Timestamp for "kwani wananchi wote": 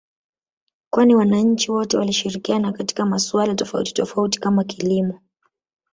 0.93-1.97